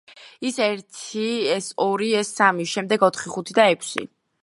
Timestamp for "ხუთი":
3.37-3.61